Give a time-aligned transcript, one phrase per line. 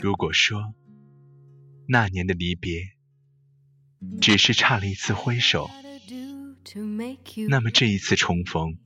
[0.00, 0.74] 如果说
[1.86, 2.82] 那年的离别
[4.20, 5.68] 只是差了一次挥手，
[7.48, 8.78] 那么这一次重逢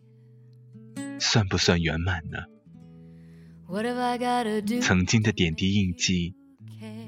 [1.18, 2.38] 算不算圆满呢？
[4.80, 6.34] 曾经的点滴印记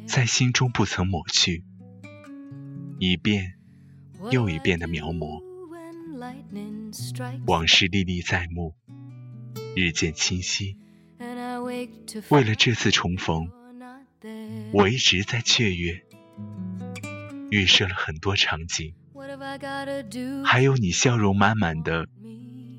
[0.06, 1.64] 在心中不曾抹去，
[2.98, 3.54] 一遍
[4.30, 5.42] 又一遍的描摹，
[7.46, 8.74] 往事历历在目，
[9.74, 10.76] 日渐清晰。
[12.30, 13.50] 为了这次重逢，
[14.74, 16.02] 我一直在雀跃，
[17.48, 18.92] 预设了很多场景，
[20.44, 22.08] 还有你笑容满满的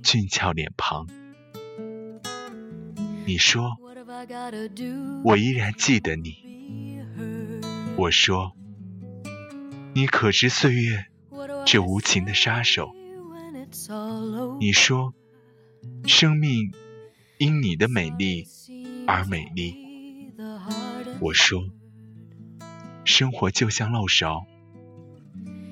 [0.03, 1.07] 俊俏脸庞。
[3.25, 3.77] 你说，
[5.23, 6.99] 我依然记得你。
[7.95, 8.57] 我说，
[9.93, 11.05] 你可知岁月
[11.65, 12.93] 这无情的杀手？
[14.59, 15.13] 你说，
[16.05, 16.73] 生命
[17.37, 18.45] 因你的美丽
[19.07, 19.85] 而美丽。
[21.21, 21.63] 我说，
[23.05, 24.45] 生活就像漏勺，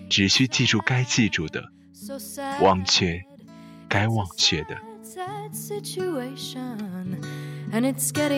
[0.09, 1.71] 只需记住该记住的，
[2.61, 3.21] 忘却
[3.89, 4.77] 该忘却的。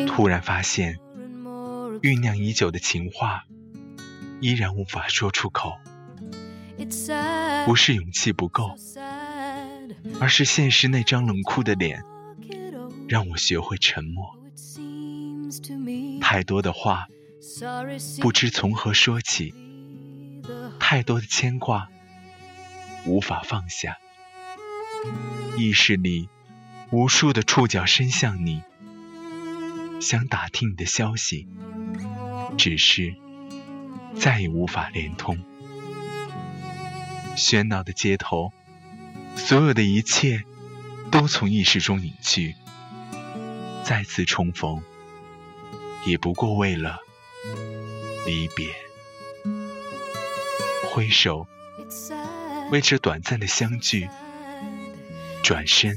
[0.07, 0.97] 突然发现，
[2.01, 3.43] 酝酿已久的情话
[4.39, 5.73] 依然无法说出口，
[7.65, 8.75] 不是勇气不够，
[10.19, 12.01] 而是现实那张冷酷的脸
[13.07, 14.35] 让我学会沉默。
[16.19, 17.07] 太多的话
[18.21, 19.53] 不知从何说起，
[20.79, 21.89] 太多的牵挂
[23.05, 23.97] 无法放下，
[25.57, 26.27] 意识里
[26.91, 28.63] 无数的触角伸向你。
[30.01, 31.47] 想打听你的消息，
[32.57, 33.15] 只是
[34.19, 35.43] 再也无法连通。
[37.35, 38.51] 喧闹的街头，
[39.35, 40.43] 所有的一切
[41.11, 42.55] 都从意识中隐去。
[43.83, 44.81] 再次重逢，
[46.05, 46.99] 也不过为了
[48.25, 48.75] 离别。
[50.89, 51.47] 挥手，
[52.71, 54.07] 为这短暂的相聚；
[55.43, 55.95] 转身，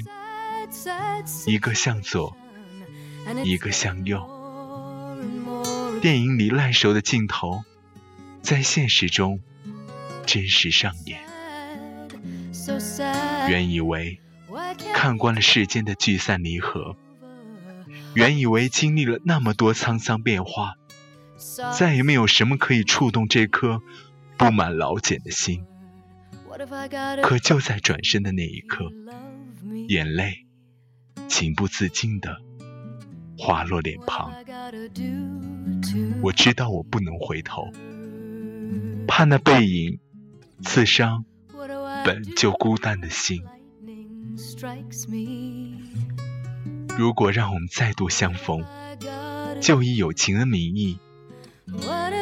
[1.47, 2.37] 一个向左。
[3.45, 4.27] 一个向右，
[6.01, 7.63] 电影里烂熟的镜头，
[8.41, 9.41] 在现实中
[10.25, 11.21] 真实上演。
[13.51, 14.19] 原以为
[14.95, 16.97] 看惯了世间的聚散离合，
[18.15, 20.78] 原以为经历了那么多沧桑变化，
[21.79, 23.81] 再也没有什么可以触动这颗
[24.37, 25.65] 布满老茧的心。
[27.23, 28.91] 可就在转身的那一刻，
[29.89, 30.47] 眼泪
[31.29, 32.37] 情不自禁的。
[33.41, 34.33] 滑落脸庞，
[36.21, 37.71] 我知道我不能回头，
[39.07, 40.01] 怕那背影
[40.65, 41.25] 刺伤
[42.05, 43.45] 本就孤单的心。
[46.99, 48.65] 如果让我们再度相逢，
[49.61, 50.99] 就以友情的名义，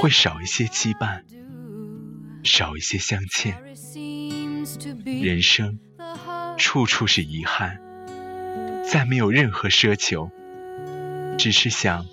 [0.00, 1.22] 会少一些羁绊，
[2.44, 3.62] 少一些相欠。
[5.04, 5.78] 人生
[6.56, 7.80] 处处是遗憾，
[8.90, 10.30] 再没有任何奢求。
[11.38, 12.06] 只是想，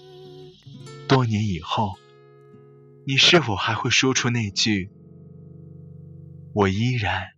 [1.08, 1.98] 多年以后，
[3.06, 4.92] 你是否还会说出那句
[6.54, 7.30] “我依然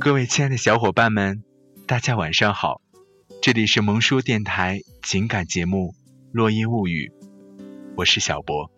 [0.00, 1.42] 各位亲爱的小伙伴们，
[1.88, 2.82] 大家晚上好，
[3.40, 5.94] 这里是萌叔电台情感节目
[6.32, 7.10] 《落叶物语》，
[7.96, 8.70] 我是小博。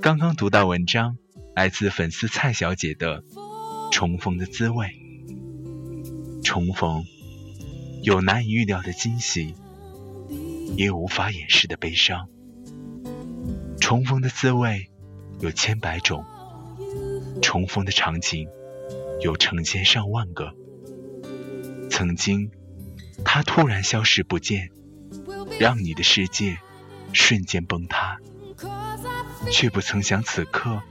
[0.00, 1.18] 刚刚读到文章，
[1.52, 3.24] 来自粉丝蔡小姐的。
[3.90, 4.88] 重逢的滋味，
[6.44, 7.02] 重逢
[8.04, 9.56] 有难以预料的惊喜，
[10.76, 12.28] 也有无法掩饰的悲伤。
[13.80, 14.92] 重逢的滋味
[15.40, 16.24] 有千百种，
[17.42, 18.46] 重逢的场景
[19.20, 20.54] 有成千上万个。
[21.96, 22.50] 曾经，
[23.24, 24.72] 他突然消失不见，
[25.60, 26.58] 让你的世界
[27.12, 28.18] 瞬间崩塌，
[29.48, 30.82] 却不曾想此刻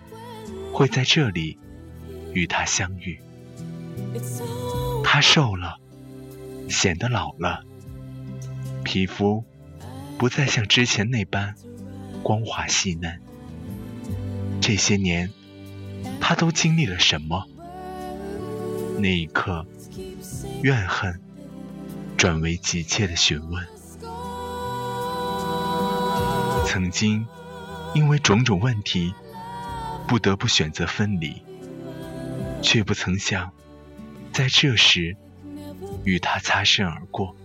[0.71, 1.59] 会在这里。
[2.33, 3.19] 与他相遇，
[5.03, 5.77] 他瘦了，
[6.69, 7.65] 显得老了，
[8.85, 9.43] 皮肤
[10.17, 11.53] 不再像之前那般
[12.23, 13.21] 光滑细嫩。
[14.61, 15.29] 这些年，
[16.21, 17.45] 他都经历了什么？
[18.99, 19.67] 那一刻，
[20.61, 21.19] 怨恨
[22.17, 23.67] 转为急切的询问。
[26.65, 27.25] 曾经，
[27.93, 29.13] 因为种种问题，
[30.07, 31.41] 不得不选择分离，
[32.61, 33.51] 却不曾想，
[34.31, 35.15] 在这时
[36.03, 37.35] 与他擦身而过。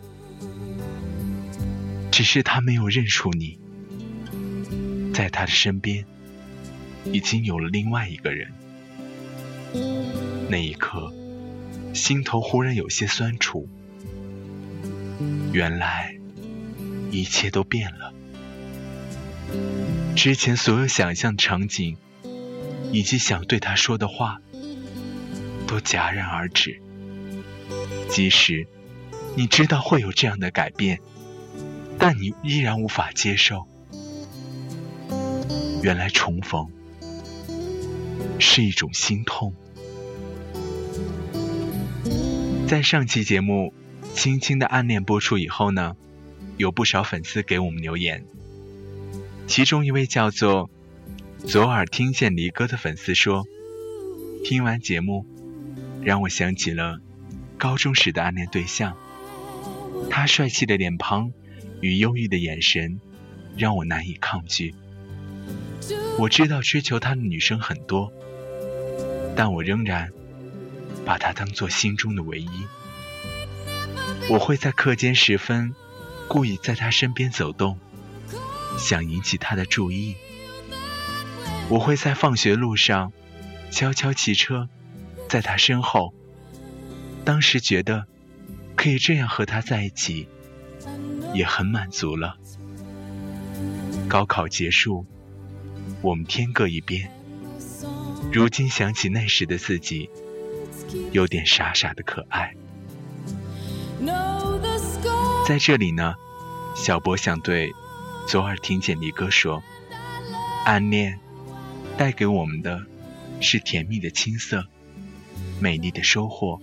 [2.10, 3.58] 只是他没有认出你，
[5.12, 6.04] 在他的身边，
[7.04, 8.52] 已经有了另外一个人。
[10.48, 11.12] 那一刻，
[11.98, 13.68] 心头忽然有些酸楚。
[15.52, 16.16] 原来，
[17.10, 18.14] 一切都变了。
[20.14, 21.96] 之前所有想象的场景，
[22.92, 24.40] 以及想对他说的话，
[25.66, 26.80] 都戛然而止。
[28.08, 28.66] 即使
[29.36, 31.00] 你知道会有这样的改变，
[31.98, 33.66] 但你依然无法接受。
[35.82, 36.70] 原来重逢
[38.38, 39.52] 是一种心痛。
[42.68, 43.72] 在上期节目
[44.14, 45.96] 《轻轻的暗恋》播出以后呢，
[46.58, 48.26] 有不少粉丝给我们留言。
[49.46, 50.68] 其中一位叫做
[51.48, 53.46] “左耳听见离歌”的粉丝说
[54.44, 55.24] ：“听完节目，
[56.02, 57.00] 让我想起了
[57.56, 58.94] 高中时的暗恋对象。
[60.10, 61.32] 他帅气的脸庞
[61.80, 63.00] 与忧郁的眼神，
[63.56, 64.74] 让我难以抗拒。
[66.18, 68.12] 我知道追求他的女生很多，
[69.34, 70.12] 但我仍然
[71.08, 72.66] 把他当做心中的唯一。
[74.28, 75.74] 我会在课间时分，
[76.28, 77.78] 故意在他身边走动。”
[78.76, 80.16] 想引起他的注意，
[81.70, 83.10] 我会在放学路上
[83.70, 84.68] 悄悄骑车，
[85.30, 86.12] 在他身后。
[87.24, 88.06] 当时觉得
[88.76, 90.28] 可以这样和他在一起，
[91.32, 92.36] 也很满足了。
[94.08, 95.06] 高考结束，
[96.02, 97.10] 我们天各一边。
[98.30, 100.10] 如今想起那时的自己，
[101.12, 102.54] 有点傻傻的可爱。
[105.46, 106.14] 在这里呢，
[106.74, 107.72] 小博想对。
[108.28, 109.62] 左耳听见离歌说
[110.66, 111.18] ：“暗恋
[111.96, 112.82] 带给我们的
[113.40, 114.66] 是甜蜜的青涩，
[115.60, 116.60] 美丽的收获。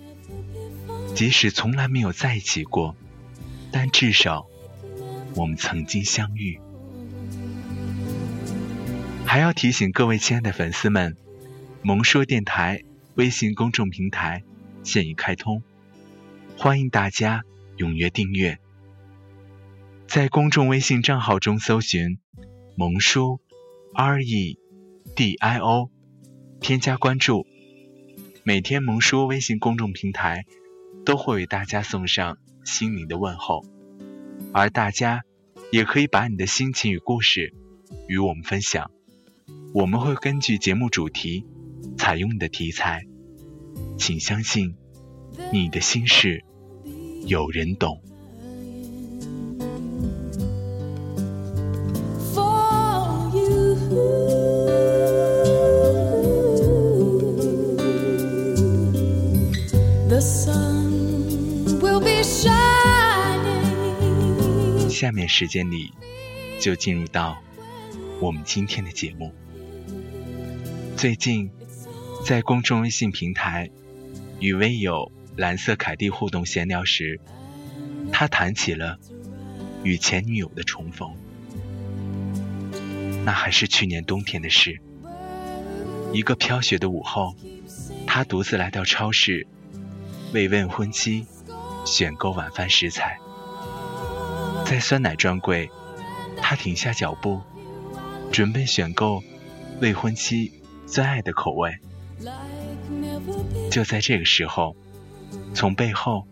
[1.16, 2.95] 即使从来没有在一起过，
[3.71, 4.45] 但至少
[5.33, 6.60] 我们曾经相遇。
[9.25, 11.18] 还要提醒各位亲爱的粉丝们，
[11.81, 12.83] 萌说电台
[13.16, 14.44] 微信公众平台
[14.84, 15.64] 现已开通，
[16.58, 17.44] 欢迎大家
[17.78, 18.60] 踊跃订阅。”
[20.08, 22.20] 在公众微信账号中搜寻
[22.78, 23.40] “萌叔
[23.94, 24.60] R E
[25.16, 25.90] D I O”，
[26.60, 27.48] 添加关注。
[28.44, 30.46] 每天萌叔微信公众平台
[31.06, 33.66] 都会为大家送上心灵的问候，
[34.54, 35.24] 而大家
[35.72, 37.54] 也可以把你的心情与故事
[38.08, 38.92] 与我们分享，
[39.74, 41.46] 我们会根据节目主题
[41.97, 43.03] 采用你的题材。
[43.97, 44.75] 请相信，
[45.51, 46.44] 你的心事
[47.25, 48.01] 有人懂。
[64.90, 65.92] 下面时间里，
[66.59, 67.37] 就进入到
[68.19, 69.31] 我们今天的节目。
[70.95, 71.52] 最近，
[72.26, 73.70] 在公众微信平台
[74.40, 77.20] 与微友蓝色凯蒂互动闲聊时，
[78.12, 78.98] 他谈起了
[79.84, 81.14] 与前女友的重逢。
[83.24, 84.82] 那还是去年冬天的事，
[86.14, 87.36] 一个飘雪的午后，
[88.08, 89.46] 他独自来到超市，
[90.34, 91.28] 为未婚妻
[91.86, 93.20] 选购晚饭食材。
[94.66, 95.70] 在酸奶专柜，
[96.42, 97.40] 他停下脚步，
[98.32, 99.22] 准备选购
[99.80, 100.52] 未婚妻
[100.88, 101.78] 最爱的口味。
[103.72, 104.76] 就在这个时候，
[105.54, 106.26] 从背后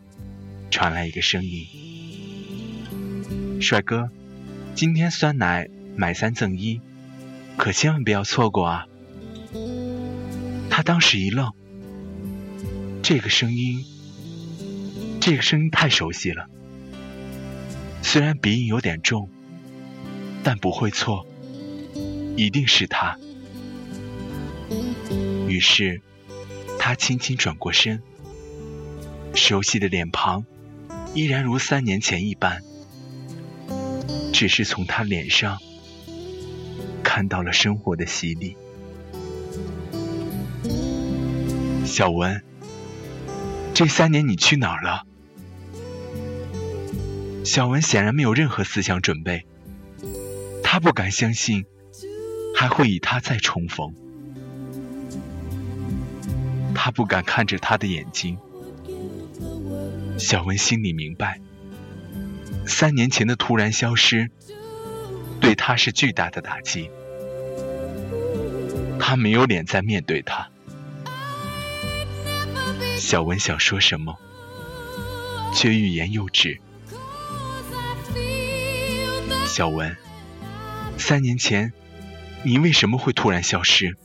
[0.71, 1.67] 传来一个声音
[3.61, 4.09] ：“帅哥，
[4.75, 6.79] 今天酸奶买三赠一，
[7.57, 8.87] 可千万不要错过啊！”
[10.69, 11.51] 他当时一愣，
[13.01, 13.83] 这个声音，
[15.19, 16.47] 这个声音太熟悉了。
[18.01, 19.29] 虽然鼻音有点重，
[20.43, 21.27] 但不会错，
[22.35, 23.17] 一定是他。
[25.53, 26.01] 于是，
[26.79, 28.01] 他轻轻转过身，
[29.35, 30.45] 熟悉的脸庞
[31.13, 32.63] 依然如三年前一般，
[34.33, 35.59] 只是从他脸上
[37.03, 38.57] 看到了生活的洗礼。
[41.85, 42.43] 小文，
[43.75, 45.03] 这三年你去哪儿了？
[47.45, 49.45] 小文显然没有任何思想准备，
[50.63, 51.65] 他不敢相信
[52.55, 53.93] 还会与他再重逢，
[56.85, 58.37] 他不敢看着他的眼睛。
[60.19, 61.39] 小文心里明白，
[62.67, 64.29] 三年前的突然消失，
[65.39, 66.91] 对他是巨大的打击。
[68.99, 70.49] 他没有脸再面对他。
[72.97, 74.19] 小文想说什么，
[75.55, 76.59] 却欲言又止。
[79.45, 79.95] 小文，
[80.97, 81.71] 三年前，
[82.43, 83.95] 你为什么会突然消失？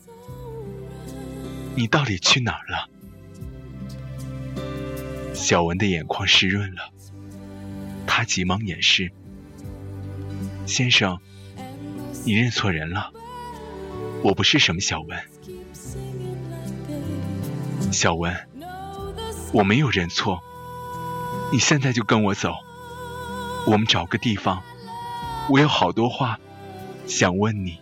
[1.79, 2.89] 你到底去哪儿了？
[5.33, 6.91] 小文的眼眶湿润了，
[8.05, 9.13] 他急忙掩饰。
[10.67, 11.21] 先生，
[12.25, 13.13] 你认错人了，
[14.25, 15.17] 我不是什么小文。
[17.93, 18.37] 小文，
[19.53, 20.43] 我没有认错，
[21.53, 22.57] 你现在就跟我走，
[23.69, 24.65] 我们找个地方，
[25.49, 26.41] 我有好多话
[27.07, 27.81] 想问你，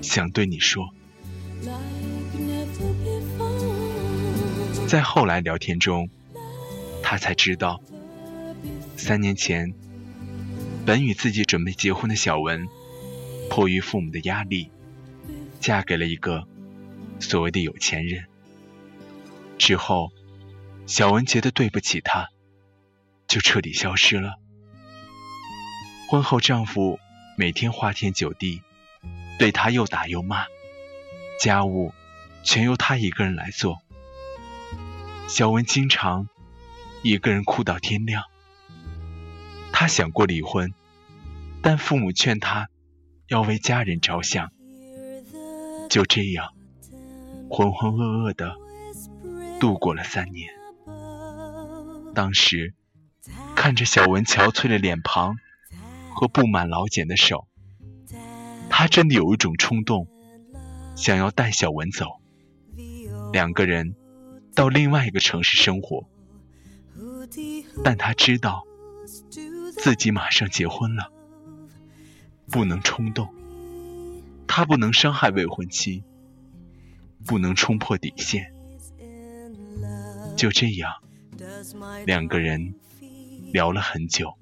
[0.00, 0.88] 想对你说。
[4.92, 6.10] 在后来聊天中。
[7.02, 7.80] 他才知道，
[8.94, 9.72] 三年前，
[10.84, 12.68] 本与自己准备结婚的小文，
[13.48, 14.70] 迫于父母的压力，
[15.60, 16.46] 嫁给了一个
[17.20, 18.26] 所谓的有钱人。
[19.56, 20.12] 之后，
[20.86, 22.28] 小文觉得对不起他，
[23.26, 24.34] 就彻底消失了。
[26.06, 26.98] 婚后，丈夫
[27.38, 28.60] 每天花天酒地，
[29.38, 30.44] 对她又打又骂，
[31.40, 31.94] 家务
[32.44, 33.80] 全由她一个人来做。
[35.32, 36.28] 小文经常。
[37.02, 38.24] 一个人哭到天亮。
[39.72, 40.74] 他想过离婚，
[41.62, 42.68] 但父母劝他
[43.28, 44.52] 要为家人着想。
[45.88, 46.50] 就这样，
[47.48, 48.56] 浑浑噩噩的
[49.58, 50.50] 度过了三年。
[52.14, 52.74] 当时
[53.56, 55.36] 看着小文憔悴的脸庞
[56.14, 57.48] 和布满老茧的手，
[58.68, 60.06] 他真的有一种冲动，
[60.94, 62.20] 想要带小文走，
[63.32, 63.96] 两个人
[64.54, 66.08] 到另外一个城市生活。
[67.82, 68.64] 但他知道
[69.72, 71.10] 自己马上结婚了，
[72.50, 73.32] 不能冲动，
[74.46, 76.04] 他不能伤害未婚妻，
[77.24, 78.52] 不能冲破底线。
[80.36, 80.92] 就这样，
[82.04, 82.74] 两个人
[83.52, 84.36] 聊了很久。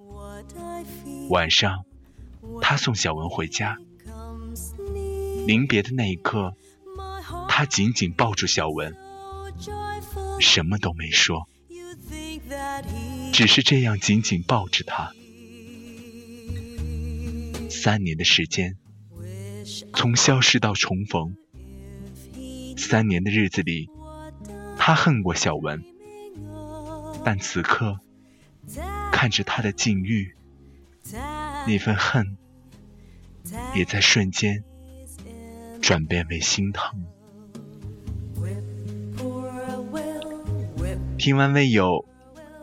[1.28, 1.84] 晚上，
[2.60, 3.76] 他送小文回家，
[5.46, 6.54] 临别的那一刻，
[7.48, 8.96] 他紧紧抱住小文，
[10.40, 11.48] 什么都没说。
[13.32, 15.12] 只是这样紧紧抱着他，
[17.70, 18.76] 三年的时间，
[19.94, 21.36] 从消失到重逢，
[22.76, 23.88] 三年的日子里，
[24.76, 25.84] 他恨过小文，
[27.24, 28.00] 但此刻
[29.12, 30.34] 看着他的境遇，
[31.66, 32.36] 那份恨
[33.74, 34.64] 也在瞬间
[35.80, 37.06] 转变为心疼。
[41.20, 42.06] 听完未有？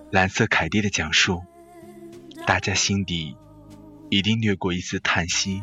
[0.10, 1.44] 蓝色凯蒂的讲述，
[2.48, 3.38] 大家心底
[4.10, 5.62] 一定掠过一丝叹息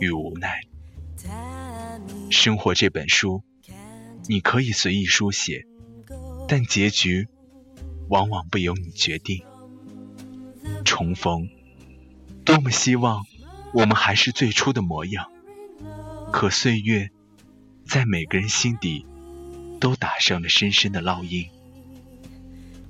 [0.00, 0.62] 与无奈。
[2.28, 3.44] 生活这本书，
[4.26, 5.68] 你可以随意书写，
[6.48, 7.28] 但结局
[8.08, 9.44] 往往不由你决定。
[10.84, 11.48] 重逢，
[12.44, 13.24] 多么希望
[13.72, 15.30] 我们还是最初的模样，
[16.32, 17.10] 可岁月
[17.86, 19.06] 在每个人心底
[19.78, 21.48] 都打上了深深的烙印。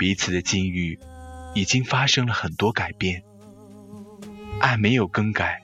[0.00, 0.98] 彼此的境遇
[1.54, 3.22] 已经发生了很多改变，
[4.58, 5.60] 爱没有更改，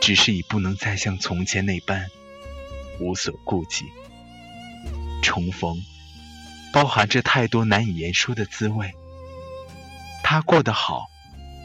[0.00, 2.06] 只是已不能再像从前那般
[3.00, 3.86] 无所顾忌。
[5.24, 5.76] 重逢
[6.72, 8.94] 包含着太多难以言说的滋味。
[10.22, 11.08] 他过得好，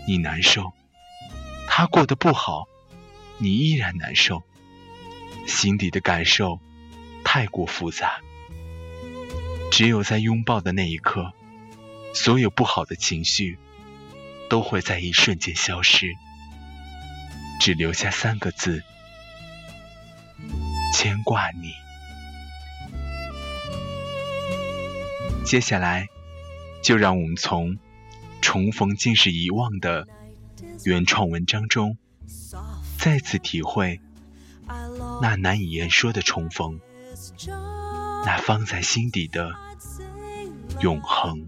[0.08, 0.74] 你难受；
[1.68, 2.66] 他过得不好，
[3.38, 4.42] 你依然难受。
[5.46, 6.60] 心底的感受
[7.24, 8.20] 太过复杂，
[9.72, 11.34] 只有在拥抱的那一刻。
[12.14, 13.58] 所有不好的情绪
[14.50, 16.14] 都会在一瞬间消失，
[17.60, 18.84] 只留下三个字：
[20.94, 21.74] 牵挂你。
[25.46, 26.08] 接下来，
[26.82, 27.76] 就让我们从
[28.42, 30.08] 《重逢竟是遗忘》的
[30.84, 31.98] 原创文章中，
[32.98, 34.02] 再次体会
[35.22, 36.82] 那难以言说的重逢，
[38.26, 39.52] 那放在心底的
[40.82, 41.48] 永恒。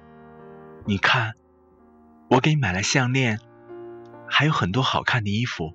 [0.91, 1.35] 你看，
[2.29, 3.39] 我给你买了项链，
[4.27, 5.73] 还有很多好看的衣服。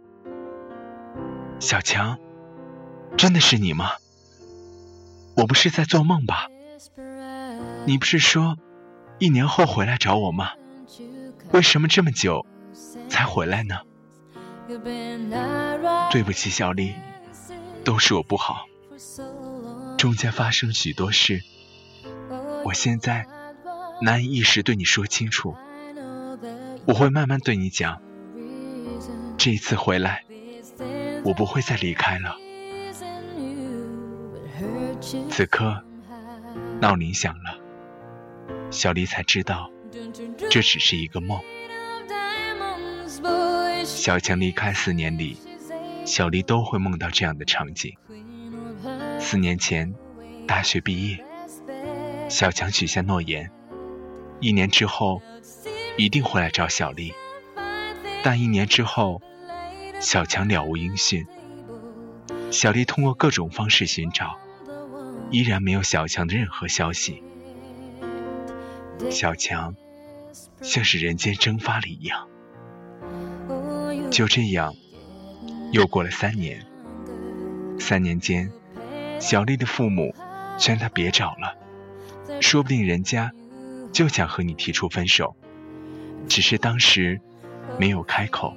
[1.58, 2.18] 小强，
[3.16, 3.92] 真的是你吗？
[5.34, 6.48] 我不是在做梦吧？
[7.86, 8.58] 你不是说
[9.18, 10.50] 一年后回来找我吗？
[11.50, 12.44] 为什么这么久
[13.08, 13.76] 才回来呢？
[16.10, 16.94] 对不起，小丽，
[17.86, 18.66] 都是我不好，
[19.96, 21.40] 中间发生许多事，
[22.66, 23.26] 我现在
[24.00, 25.54] 难以一时对你说清楚，
[26.86, 28.00] 我会慢慢对你讲。
[29.38, 30.24] 这一次回来，
[31.24, 32.36] 我不会再离开了。
[35.30, 35.82] 此刻
[36.80, 37.58] 闹铃响了，
[38.70, 39.70] 小丽才知道
[40.50, 41.38] 这只是一个梦。
[43.84, 45.36] 小强离开四年里，
[46.04, 47.96] 小丽都会梦到这样的场景。
[49.20, 49.94] 四年前，
[50.46, 51.24] 大学毕业，
[52.28, 53.50] 小强许下诺言，
[54.40, 55.22] 一年之后
[55.96, 57.12] 一定会来找小丽。
[58.22, 59.22] 但一年之后，
[60.00, 61.26] 小强了无音讯。
[62.50, 64.36] 小丽通过各种方式寻找，
[65.30, 67.22] 依然没有小强的任何消息。
[69.10, 69.76] 小强
[70.60, 72.28] 像是人间蒸发了一样。
[74.10, 74.74] 就这样，
[75.72, 76.66] 又过了三年。
[77.78, 78.50] 三年间，
[79.20, 80.14] 小丽的父母
[80.58, 83.32] 劝她别找了，说不定人家
[83.96, 85.34] 就想和你提出分手，
[86.28, 87.18] 只是当时
[87.78, 88.54] 没有开口。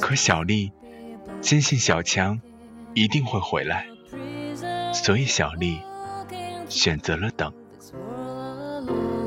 [0.00, 0.72] 可小丽
[1.40, 2.40] 坚信小强
[2.94, 3.86] 一定会回来，
[4.92, 5.80] 所以小丽
[6.68, 7.52] 选择了等。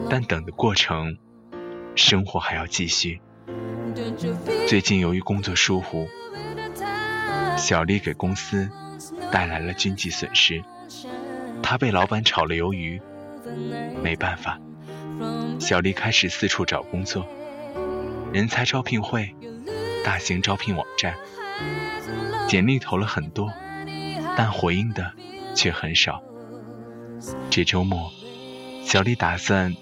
[0.09, 1.17] 但等的过程，
[1.95, 3.21] 生活还要继续。
[4.67, 6.05] 最近由于工作疏忽，
[7.55, 8.69] 小丽给公司
[9.31, 10.61] 带来了经济损失，
[11.63, 13.01] 她被老板炒了鱿鱼，
[14.03, 14.59] 没办法，
[15.59, 17.27] 小丽开始四处找工作，
[18.31, 19.35] 人才招聘会、
[20.03, 21.15] 大型招聘网站，
[22.47, 23.51] 简历投了很多，
[24.37, 25.13] 但回应的
[25.53, 26.21] 却很少。
[27.49, 28.11] 这周末，
[28.83, 29.75] 小丽打算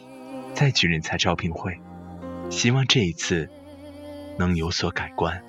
[0.53, 1.79] 再去人才招聘会，
[2.49, 3.49] 希望这一次。
[4.35, 5.43] 能有所改观。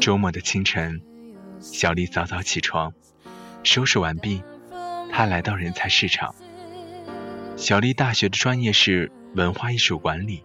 [0.00, 1.02] 周末的清晨，
[1.60, 2.94] 小丽早早起床，
[3.62, 4.42] 收拾完毕，
[5.12, 6.34] 他来到人才市场。
[7.56, 10.42] 小丽大学的专业是文化艺术管理，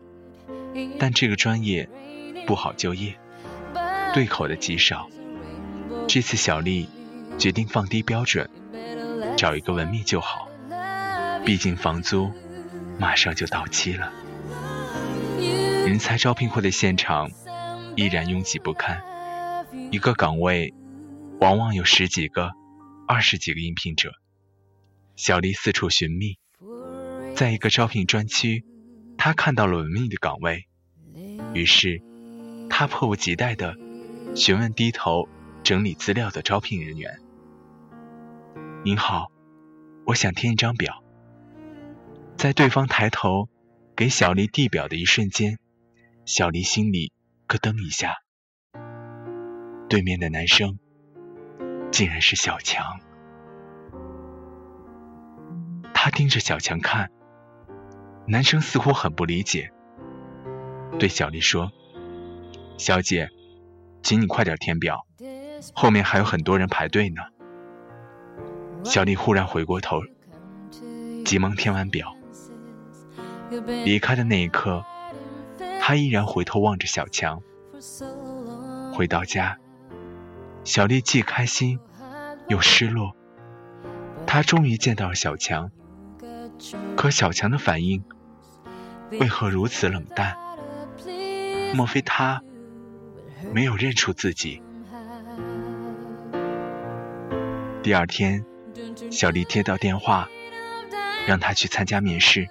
[0.99, 1.89] 但这个专业
[2.45, 3.17] 不好就业，
[4.13, 5.09] 对口的极少。
[6.07, 6.89] 这次小丽
[7.39, 8.49] 决定放低标准，
[9.37, 10.49] 找一个文秘就好，
[11.45, 12.31] 毕竟房租
[12.99, 14.11] 马上就到期了。
[15.85, 17.31] 人才招聘会的现场
[17.95, 19.01] 依然拥挤不堪，
[19.91, 20.73] 一个岗位
[21.39, 22.51] 往往有十几个、
[23.07, 24.11] 二十几个应聘者。
[25.17, 26.37] 小丽四处寻觅，
[27.35, 28.63] 在一个招聘专区，
[29.17, 30.67] 她看到了文秘的岗位，
[31.55, 32.03] 于是
[32.69, 33.75] 她迫不及待地
[34.35, 35.27] 询问低头
[35.63, 37.19] 整理资料的招聘人员
[38.85, 39.31] ：“您好，
[40.05, 41.03] 我想填一张表。”
[42.37, 43.49] 在对方抬头
[43.95, 45.57] 给小丽递表的一瞬间。
[46.25, 47.11] 小丽心里
[47.47, 48.17] 咯噔一下，
[49.89, 50.77] 对面的男生
[51.91, 52.99] 竟然是小强。
[55.99, 57.09] 他盯着小强看，
[58.27, 59.71] 男生似乎很不理解，
[60.99, 61.71] 对小丽说
[62.77, 63.29] ：“小姐，
[64.03, 65.05] 请你快点填表，
[65.73, 67.21] 后面还有很多人排队呢。”
[68.85, 70.01] 小丽忽然回过头，
[71.25, 72.15] 急忙填完表，
[73.83, 74.85] 离开的那一刻。
[75.81, 77.41] 他依然回头望着小强。
[78.93, 79.57] 回到家，
[80.63, 81.79] 小丽既开心
[82.47, 83.15] 又失落。
[84.25, 85.71] 她终于见到了小强，
[86.95, 88.03] 可小强的反应
[89.11, 90.35] 为何如此冷淡？
[91.73, 92.41] 莫非他
[93.53, 94.61] 没有认出自己？
[97.83, 98.45] 第二天，
[99.11, 100.27] 小丽接到电话，
[101.27, 102.47] 让他去参加面试，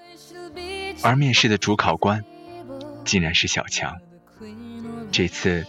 [1.03, 2.25] 而面试的主考官。
[3.05, 4.01] 竟然是小强。
[5.13, 5.65] 这次，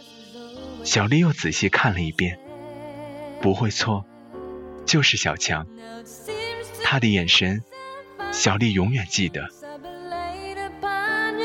[0.83, 2.39] 小丽又仔细看了一遍，
[3.41, 4.05] 不会错，
[4.87, 5.67] 就是小强。
[6.83, 7.61] 他的眼神，
[8.37, 9.49] 小丽永远记得。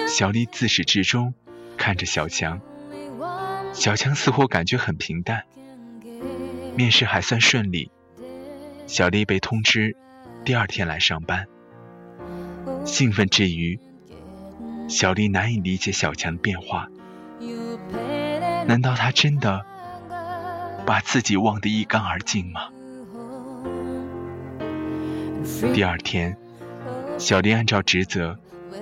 [0.06, 1.32] 小丽自始至终
[1.78, 2.60] 看着小强，
[3.72, 5.44] 小强似乎感觉很平淡。
[6.76, 7.90] 面试还算顺利，
[8.86, 9.96] 小丽被通知
[10.44, 11.46] 第二天来上班，
[12.84, 13.80] 兴奋之余。
[14.86, 16.88] 小丽难以理解小强的变化，
[18.66, 19.64] 难道他真的
[20.84, 22.68] 把自己忘得一干二净吗？
[25.72, 26.36] 第二天，
[27.22, 28.36] 小丽按照职责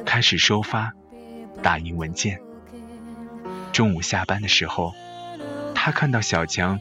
[0.06, 0.94] 开始收发、
[1.62, 2.40] 打印文件。
[3.70, 4.94] 中午下班的时候，
[5.74, 6.80] 她看到小强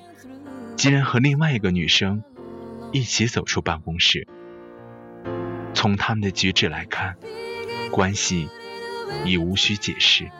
[0.78, 2.24] 竟然和另外一个女生
[2.93, 4.26] 一起走出办公室。
[5.74, 7.17] 从他们的举止来看，
[7.91, 8.48] 关系
[9.26, 10.32] 已无需解释。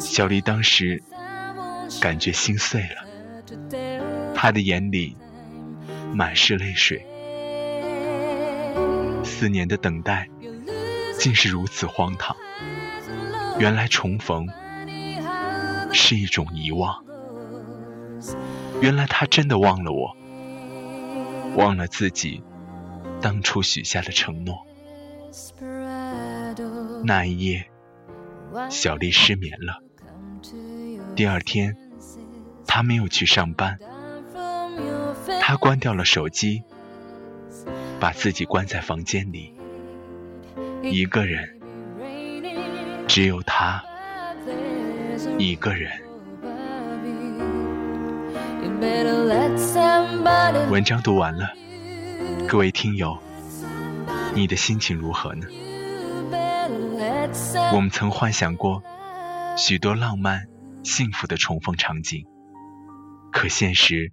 [0.00, 1.02] 小丽当时
[2.00, 5.14] 感觉心碎了，她的眼里
[6.14, 7.06] 满是泪水。
[9.44, 10.30] 四年的等待，
[11.18, 12.34] 竟是如此荒唐。
[13.58, 14.48] 原来重逢
[15.92, 17.04] 是一种遗忘。
[18.80, 20.16] 原来他真的忘了我，
[21.56, 22.42] 忘了自己
[23.20, 24.66] 当初许下的承诺。
[27.04, 27.66] 那一夜，
[28.70, 29.82] 小丽失眠了。
[31.14, 31.76] 第二天，
[32.66, 33.78] 她没有去上班，
[35.38, 36.62] 她关掉了手机。
[38.04, 39.54] 把自己关在房间里，
[40.82, 41.58] 一个人，
[43.08, 43.82] 只有他
[45.38, 45.90] 一个人。
[50.70, 51.48] 文章读完了，
[52.46, 53.18] 各位听友，
[54.34, 55.46] 你的心情如何呢？
[57.72, 58.82] 我们曾幻想过
[59.56, 60.46] 许多浪漫、
[60.82, 62.26] 幸福的重逢场景，
[63.32, 64.12] 可现实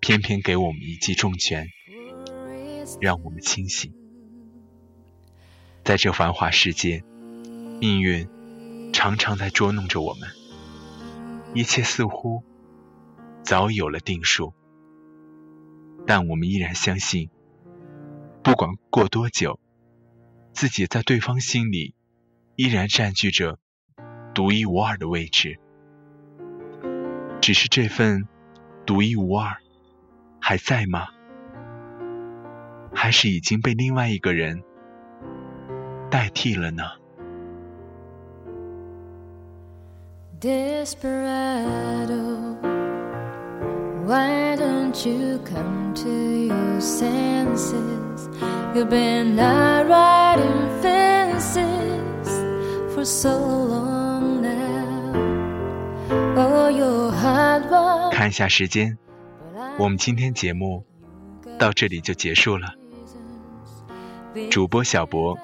[0.00, 1.68] 偏偏给我们一记重拳。
[3.00, 3.92] 让我们清醒，
[5.84, 7.02] 在这繁华世界，
[7.80, 8.28] 命运
[8.92, 10.28] 常常在捉弄着我们。
[11.54, 12.42] 一切似乎
[13.42, 14.54] 早有了定数，
[16.06, 17.28] 但我们依然相信，
[18.42, 19.60] 不管过多久，
[20.52, 21.94] 自己在对方心里
[22.56, 23.58] 依然占据着
[24.34, 25.58] 独一无二的位置。
[27.40, 28.28] 只是这份
[28.86, 29.56] 独一无二
[30.40, 31.08] 还在吗？
[32.94, 34.62] 还是已经被另外一个人
[36.10, 36.82] 代替了呢
[40.40, 40.96] ？Desperado,
[44.04, 48.28] why don't you come to your senses?
[48.74, 52.28] You've been out riding fences
[52.92, 55.14] for so long now.
[56.36, 58.12] Oh, your heart was.
[58.12, 58.98] 看一下时间，
[59.78, 60.84] 我们今天节目
[61.58, 62.74] 到这里就结束了。
[64.50, 65.38] 主播小博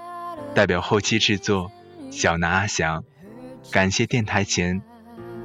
[0.54, 1.70] 代表后期制作
[2.10, 3.04] 小南阿翔，
[3.70, 4.82] 感谢电台前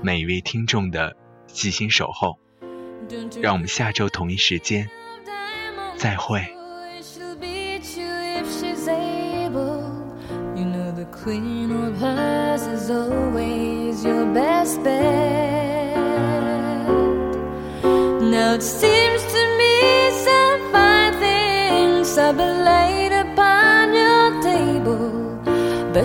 [0.01, 1.15] 每一位听众的
[1.47, 2.39] 细心守候。
[3.41, 4.89] 让我们下周同一时间
[5.97, 6.41] 再会。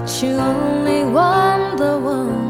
[0.09, 2.48] You only want the one